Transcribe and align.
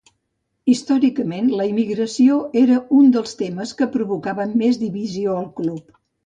Històricament, 0.71 1.51
la 1.59 1.67
immigració 1.71 2.37
era 2.61 2.79
un 3.01 3.13
dels 3.17 3.37
temes 3.43 3.75
que 3.83 3.89
provocaven 3.97 4.57
més 4.63 4.81
divisió 4.87 5.37
al 5.45 5.47
club. 5.63 5.97